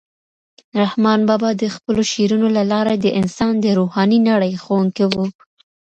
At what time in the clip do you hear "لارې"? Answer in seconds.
2.71-2.95